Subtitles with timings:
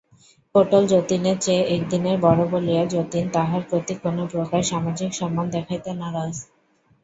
[0.55, 6.33] পটল যতীনের চেয়ে একদিনের বড়ো বলিয়া যতীন তাহার প্রতি কোনোপ্রকার সামাজিক সম্মান দেখাইতে নারাজ।